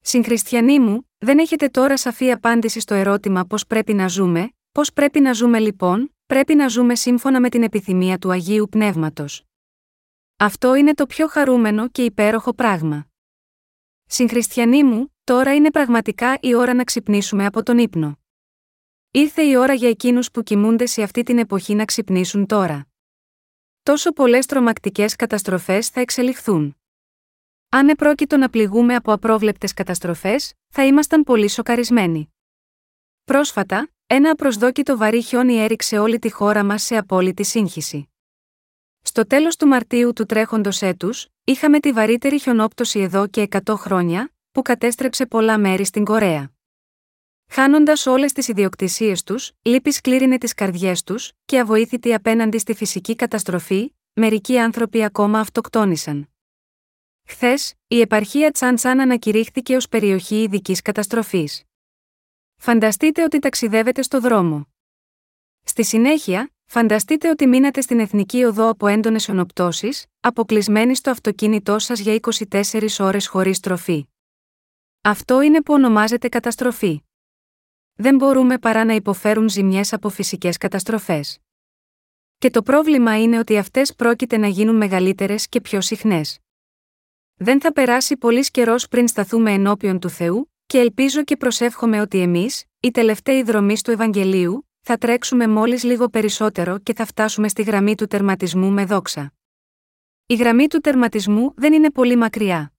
[0.01, 5.20] Συγχριστιανοί μου, δεν έχετε τώρα σαφή απάντηση στο ερώτημα πώς πρέπει να ζούμε, πώς πρέπει
[5.20, 9.44] να ζούμε λοιπόν, πρέπει να ζούμε σύμφωνα με την επιθυμία του Αγίου Πνεύματος.
[10.37, 13.07] Αυτό είναι το πιο χαρούμενο και υπέροχο πράγμα.
[14.07, 18.18] Συγχριστιανοί μου, Τώρα είναι πραγματικά η ώρα να ξυπνήσουμε από τον ύπνο.
[19.10, 22.87] Ήρθε η ώρα για εκείνους που κοιμούνται σε αυτή την εποχή να ξυπνήσουν τώρα.
[23.82, 26.76] Τόσο πολλές τρομακτικές καταστροφές θα εξελιχθούν.
[27.68, 32.34] Αν επρόκειτο να πληγούμε από απρόβλεπτες καταστροφές, θα ήμασταν πολύ σοκαρισμένοι.
[33.24, 38.08] Πρόσφατα, ένα απροσδόκητο βαρύ χιόνι έριξε όλη τη χώρα μας σε απόλυτη σύγχυση.
[39.02, 44.34] Στο τέλος του Μαρτίου του τρέχοντος έτους, είχαμε τη βαρύτερη χιονόπτωση εδώ και 100 χρόνια,
[44.55, 46.53] που κατέστρεψε πολλά μέρη στην Κορέα.
[47.51, 53.14] Χάνοντας όλες τις ιδιοκτησίες τους, λύπη κλήρινε τις καρδιές τους, και αβοήθητοι απέναντι στη φυσική
[53.14, 56.29] καταστροφή, μερικοί άνθρωποι ακόμα αυτοκτόνησαν.
[57.29, 61.62] Χθες, η επαρχία Τσάντσάν ανακηρύχθηκε ως περιοχή ειδικής καταστροφής.
[62.57, 64.69] Φανταστείτε ότι ταξιδεύετε στο δρόμο.
[65.62, 71.99] Στη συνέχεια, Φανταστείτε ότι μείνατε στην εθνική οδό από έντονες ονοπτώσεις, αποκλεισμένοι στο αυτοκίνητό σας
[71.99, 72.14] για
[72.51, 74.07] 24 ώρες χωρίς τροφή.
[75.07, 77.01] Αυτό είναι που ονομάζεται καταστροφή.
[77.95, 81.38] Δεν μπορούμε παρά να υποφέρουν ζημιές από φυσικές καταστροφές.
[82.38, 86.38] Και το πρόβλημα είναι ότι αυτές πρόκειται να γίνουν μεγαλύτερες και πιο συχνές.
[87.35, 92.21] Δεν θα περάσει πολύς καιρός πριν σταθούμε ενώπιον του Θεού, και ελπίζω και προσεύχομαι ότι
[92.21, 97.62] εμείς, οι τελευταίοι δρομή του Ευαγγελίου, θα τρέξουμε μόλις λίγο περισσότερο και θα φτάσουμε στη
[97.62, 99.33] γραμμή του τερματισμού με δόξα.
[100.27, 102.73] Η γραμμή του τερματισμού δεν είναι πολύ μακριά.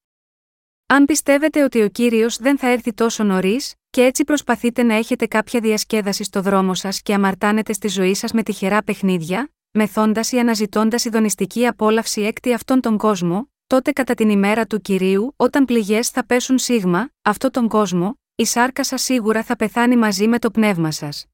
[0.88, 5.26] Αν πιστεύετε ότι ο κύριος δεν θα έρθει τόσο νωρίς, και έτσι προσπαθείτε να έχετε
[5.28, 10.40] κάποια διασκέδαση στο δρόμο σας και αμαρτάνετε στη ζωή σας με τυχερά παιχνίδια, μεθώντας ή
[10.40, 16.10] αναζητώντας ειδονιστική απόλαυση έκτη αυτόν τον κόσμο, τότε κατά την ημέρα του κυρίου, όταν πληγές
[16.10, 20.52] θα πέσουν σίγμα, αυτόν τον κόσμο, η σάρκα σας σίγουρα θα πεθάνει μαζί με το
[20.52, 21.26] πνεύμα σας.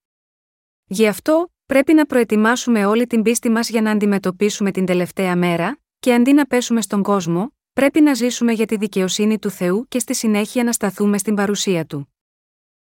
[0.86, 5.80] Γι' αυτό, πρέπει να προετοιμάσουμε όλη την πίστη μας για να αντιμετωπίσουμε την τελευταία μέρα,
[6.00, 10.00] και αντί να πέσουμε στον κόσμο, πρέπει να ζήσουμε για τη δικαιοσύνη του Θεού και
[10.00, 12.14] στη συνέχεια να σταθούμε στην παρουσία του.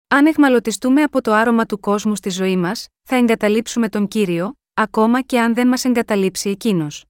[0.09, 5.21] Αν εχμαλωτιστούμε από το άρωμα του κόσμου στη ζωή μας, θα εγκαταλείψουμε τον κύριο, ακόμα
[5.21, 7.05] και αν δεν μας εγκαταλείψει εκείνος.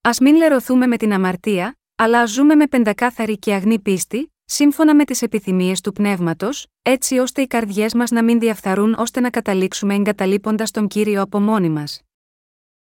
[0.00, 4.94] Α μην λερωθούμε με την αμαρτία, αλλά ας ζούμε με πεντακάθαρη και αγνή πίστη, σύμφωνα
[4.94, 9.30] με τις επιθυμίες του πνεύματος, έτσι ώστε οι καρδιές μας να μην διαφθαρούν ώστε να
[9.30, 12.00] καταλήξουμε εγκαταλείποντας τον κύριο από μόνοι μας.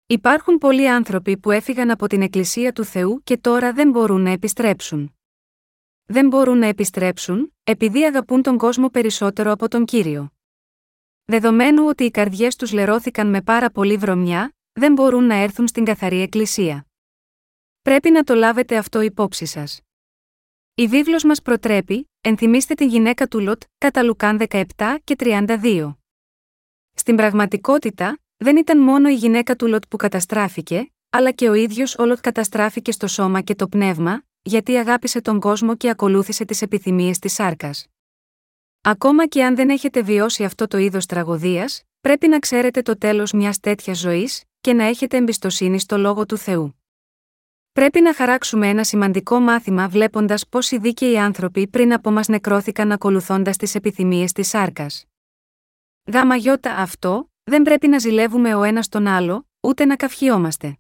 [0.09, 4.31] Υπάρχουν πολλοί άνθρωποι που έφυγαν από την Εκκλησία του Θεού και τώρα δεν μπορούν να
[4.31, 5.17] επιστρέψουν.
[6.05, 10.33] Δεν μπορούν να επιστρέψουν, επειδή αγαπούν τον κόσμο περισσότερο από τον κύριο.
[11.25, 15.85] Δεδομένου ότι οι καρδιές τους λερώθηκαν με πάρα πολύ βρωμιά, δεν μπορούν να έρθουν στην
[15.85, 16.87] καθαρή Εκκλησία.
[17.83, 19.81] Πρέπει να το λάβετε αυτό υπόψη σας.
[20.75, 24.65] Η βίβλος μας προτρέπει, ενθυμίστε την γυναίκα του Λοτ, κατά Λουκάν 17
[25.05, 25.97] και 32.
[26.93, 31.99] Στην πραγματικότητα, δεν ήταν μόνο η γυναίκα του Λοτ που καταστράφηκε, αλλά και ο ίδιος
[31.99, 36.63] ο Λοτ καταστράφηκε στο σώμα και το πνεύμα, γιατί αγάπησε τον κόσμο και ακολούθησε τις
[36.63, 37.87] επιθυμίες της σάρκας.
[38.81, 43.33] Ακόμα και αν δεν έχετε βιώσει αυτό το είδος τραγωδίας, πρέπει να ξέρετε το τέλος
[43.33, 46.81] μιας τέτοιας ζωής και να έχετε εμπιστοσύνη στο Λόγο του Θεού.
[47.73, 52.93] Πρέπει να χαράξουμε ένα σημαντικό μάθημα βλέποντας πώς οι δίκαιοι άνθρωποι πριν από μας νεκρώθηκαν
[52.93, 55.05] ακολουθώντας τις επιθυμίες της σάρκας.
[56.13, 60.79] Γάμα γιώτα αυτό, δεν πρέπει να ζηλεύουμε ο ένας τον άλλο, ούτε να καυχιόμαστε.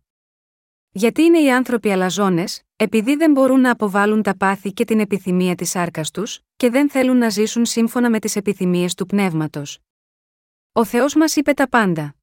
[0.91, 5.55] Γιατί είναι οι άνθρωποι αλαζόνες, επειδή δεν μπορούν να αποβάλουν τα πάθη και την επιθυμία
[5.55, 9.79] της σάρκα τους, και δεν θέλουν να ζήσουν σύμφωνα με τις επιθυμίες του πνεύματος.
[10.73, 12.15] Ο Θεός μας είπε τα πάντα.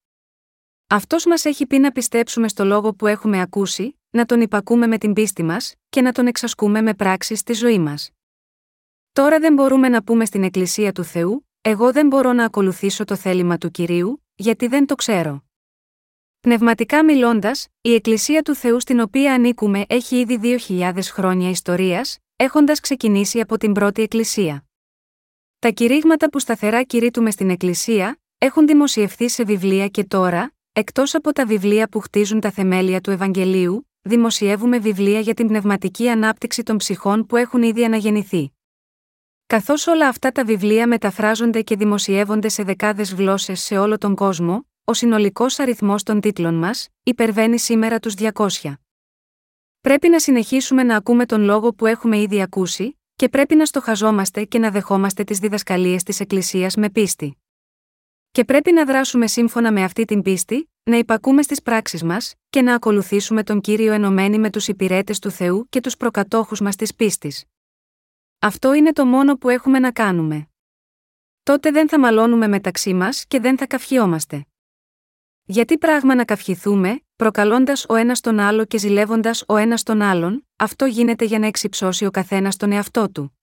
[0.88, 4.98] Αυτός μας έχει πει να πιστέψουμε στο λόγο που έχουμε ακούσει, να τον υπακούμε με
[4.98, 8.10] την πίστη μας, και να τον εξασκούμε με πράξεις στη ζωή μας.
[9.12, 13.16] Τώρα δεν μπορούμε να πούμε στην Εκκλησία του Θεού, Εγώ δεν μπορώ να ακολουθήσω το
[13.16, 15.44] θέλημα του κυρίου, γιατί δεν το ξέρω.
[16.40, 22.80] Πνευματικά μιλώντας, η Εκκλησία του Θεού στην οποία ανήκουμε έχει ήδη 2.000 χρόνια ιστορίας, έχοντας
[22.80, 24.66] ξεκινήσει από την πρώτη Εκκλησία.
[25.60, 31.34] Τα κηρύγματα που σταθερά κηρύττουμε στην Εκκλησία, έχουν δημοσιευθεί σε βιβλία και τώρα, εκτός από
[31.34, 36.78] τα βιβλία που χτίζουν τα θεμέλια του Ευαγγελίου, δημοσιεύουμε βιβλία για την πνευματική ανάπτυξη των
[36.78, 38.54] ψυχών που έχουν ήδη αναγεννηθεί.
[39.54, 44.68] Καθώς όλα αυτά τα βιβλία μεταφράζονται και δημοσιεύονται σε δεκάδες γλώσσες σε όλο τον κόσμο,
[44.84, 48.48] ο συνολικός αριθμός των τίτλων μας υπερβαίνει σήμερα τους 200.
[49.82, 54.44] Πρέπει να συνεχίσουμε να ακούμε τον λόγο που έχουμε ήδη ακούσει, και πρέπει να στοχαζόμαστε
[54.44, 57.38] και να δεχόμαστε τις διδασκαλίες της Εκκλησίας με πίστη.
[58.32, 62.62] Και πρέπει να δράσουμε σύμφωνα με αυτή την πίστη, να υπακούμε στις πράξεις μας, και
[62.62, 66.96] να ακολουθήσουμε τον κύριο ενωμένοι με τους υπηρέτες του Θεού και τους προκατόχους μας της
[66.96, 67.44] πίστης.
[68.44, 70.48] Αυτό είναι το μόνο που έχουμε να κάνουμε.
[71.44, 74.46] Τότε δεν θα μαλώνουμε μεταξύ μας και δεν θα καυχιόμαστε.
[75.44, 80.48] Γιατί πράγμα να καυχηθούμε, προκαλώντας ο ένας τον άλλο και ζηλεύοντας ο ένας τον άλλον,
[80.56, 83.38] αυτό γίνεται για να εξυψώσει ο καθένας τον εαυτό του.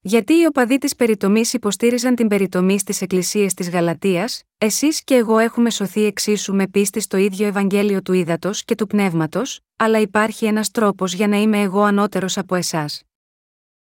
[0.00, 5.38] Γιατί οι οπαδοί της περιτομής υποστήριζαν την περιτομή στις εκκλησίες της Γαλατείας, εσείς και εγώ
[5.38, 10.46] έχουμε σωθεί εξίσου με πίστη στο ίδιο Ευαγγέλιο του ύδατο και του πνεύματος, αλλά υπάρχει
[10.46, 13.07] ένας τρόπος για να είμαι εγώ ανώτερος από εσάς.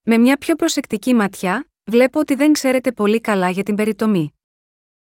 [0.06, 4.34] Με μια πιο προσεκτική ματιά, βλέπω ότι δεν ξέρετε πολύ καλά για την περιτομή.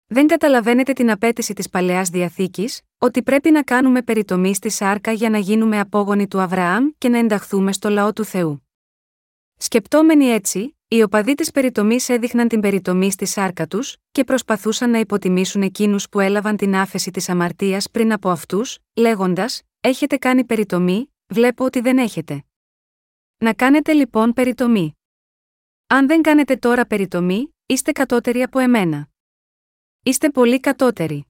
[0.06, 5.30] Δεν καταλαβαίνετε την απέτηση της παλαιάς διαθήκης, ότι πρέπει να κάνουμε περιτομή στη σάρκα για
[5.30, 8.66] να γίνουμε απόγονοι του Αβραάμ και να ενταχθούμε στο λαό του Θεού.
[9.56, 14.98] Σκεπτόμενοι έτσι, οι οπαδοί της περιτομής έδειχναν την περιτομή στη σάρκα τους, και προσπαθούσαν να
[14.98, 21.12] υποτιμήσουν εκείνους που έλαβαν την άφεση της αμαρτίας πριν από αυτούς, λέγοντας: Έχετε κάνει περιτομή,
[21.26, 22.45] βλέπω ότι δεν έχετε.
[23.38, 24.96] Να κάνετε λοιπόν περιτομή.
[25.86, 29.08] Αν δεν κάνετε τώρα περιτομή, είστε κατώτεροι από εμένα.
[30.02, 31.26] Είστε πολύ κατώτεροι.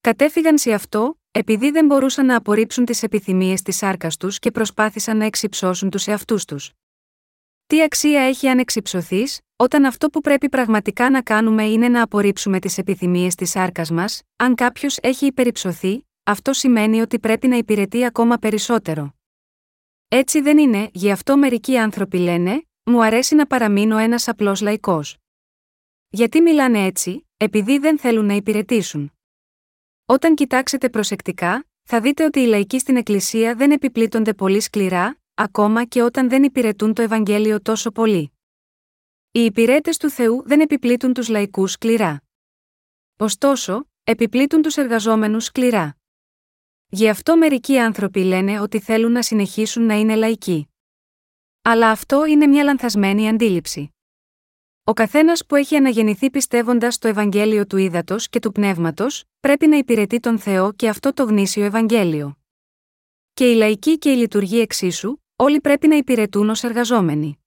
[0.00, 5.16] Κατέφυγαν σε αυτό, επειδή δεν μπορούσαν να απορρίψουν τις επιθυμίες της σάρκας τους και προσπάθησαν
[5.16, 6.72] να εξυψώσουν τους εαυτούς τους.
[7.66, 12.58] Τι αξία έχει αν εξυψωθείς, όταν αυτό που πρέπει πραγματικά να κάνουμε είναι να απορρίψουμε
[12.58, 18.04] τις επιθυμίες της σάρκας μας, αν κάποιος έχει υπερυψωθεί, αυτό σημαίνει ότι πρέπει να υπηρετεί
[18.04, 19.19] ακόμα περισσότερο.
[20.12, 25.16] Έτσι δεν είναι, γι' αυτό μερικοί άνθρωποι λένε, μου αρέσει να παραμείνω ένας απλός λαϊκός.
[26.08, 29.12] Γιατί μιλάνε έτσι, επειδή δεν θέλουν να υπηρετήσουν.
[30.06, 35.84] Όταν κοιτάξετε προσεκτικά, θα δείτε ότι οι λαϊκοί στην Εκκλησία δεν επιπλήττονται πολύ σκληρά, ακόμα
[35.84, 38.32] και όταν δεν υπηρετούν το Ευαγγέλιο τόσο πολύ.
[39.30, 42.22] Οι υπηρέτες του Θεού δεν επιπλήττουν τους λαϊκούς σκληρά.
[43.16, 45.99] Ωστόσο, επιπλήττουν τους εργαζόμενους σκληρά.
[46.92, 50.68] Γι' αυτό μερικοί άνθρωποι λένε ότι θέλουν να συνεχίσουν να είναι λαϊκοί.
[51.62, 53.94] Αλλά αυτό είναι μια λανθασμένη αντίληψη.
[54.84, 59.76] Ο καθένας που έχει αναγεννηθεί πιστεύοντας στο Ευαγγέλιο του Ήδατος και του Πνεύματος, πρέπει να
[59.76, 62.38] υπηρετεί τον Θεό και αυτό το γνήσιο Ευαγγέλιο.
[63.32, 67.38] Και η λαϊκή και η λειτουργή εξίσου, όλοι πρέπει να υπηρετούν ως εργαζόμενοι.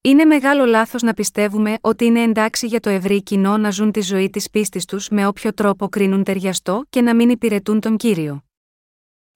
[0.00, 4.00] Είναι μεγάλο λάθος να πιστεύουμε ότι είναι εντάξει για το ευρύ κοινό να ζουν τη
[4.00, 8.44] ζωή της πίστης τους με όποιο τρόπο κρίνουν ταιριαστό και να μην υπηρετούν τον κύριο.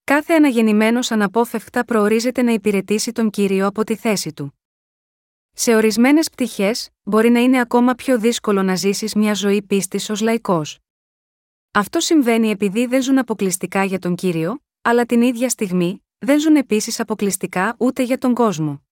[0.07, 4.59] Κάθε αναγεννημένος αναπόφευκτα προορίζεται να υπηρετήσει τον κύριο από τη θέση του.
[5.53, 10.21] Σε ορισμένες πτυχές, μπορεί να είναι ακόμα πιο δύσκολο να ζήσεις μια ζωή πίστης ως
[10.21, 10.79] λαϊκός.
[11.71, 16.57] Αυτό συμβαίνει επειδή δεν ζουν αποκλειστικά για τον κύριο, αλλά την ίδια στιγμή, δεν ζουν
[16.57, 18.83] επίσης αποκλειστικά ούτε για τον κόσμο.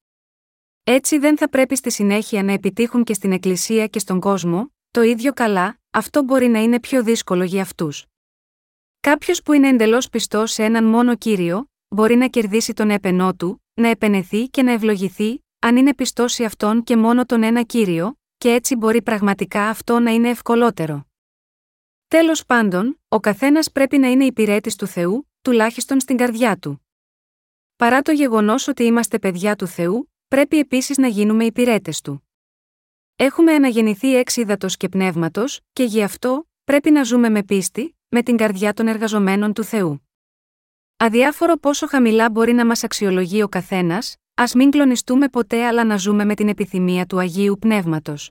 [0.85, 5.03] Έτσι δεν θα πρέπει στη συνέχεια να επιτύχουν και στην Εκκλησία και στον κόσμο, το
[5.03, 8.07] ίδιο καλά, αυτό μπορεί να είναι πιο δύσκολο για αυτούς.
[9.09, 13.65] Κάποιος που είναι εντελώς πιστός σε έναν μόνο κύριο, μπορεί να κερδίσει τον έπαινό του,
[13.75, 18.19] να επενεθεί και να ευλογηθεί, αν είναι πιστός σε αυτόν και μόνο τον ένα κύριο,
[18.38, 21.07] και έτσι μπορεί πραγματικά αυτό να είναι ευκολότερο.
[22.09, 26.87] Τέλος πάντων, ο καθένας πρέπει να είναι υπηρέτης του Θεού, τουλάχιστον στην καρδιά του.
[27.77, 32.29] Παρά το γεγονός ότι είμαστε παιδιά του Θεού, πρέπει επίσης να γίνουμε υπηρέτες του.
[33.17, 34.38] Έχουμε αναγεννηθεί εξ
[34.77, 39.53] και πνεύματος, και γι' αυτό, πρέπει να ζούμε με πίστη, με την καρδιά των εργαζομένων
[39.53, 40.09] του Θεού.
[40.96, 45.96] Αδιάφορο πόσο χαμηλά μπορεί να μας αξιολογεί ο καθένας, ας μην κλονιστούμε ποτέ αλλά να
[45.96, 48.31] ζούμε με την επιθυμία του Αγίου Πνεύματος.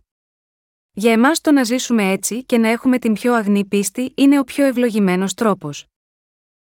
[0.92, 4.44] Για εμάς το να ζήσουμε έτσι και να έχουμε την πιο αγνή πίστη είναι ο
[4.44, 5.86] πιο ευλογημένος τρόπος.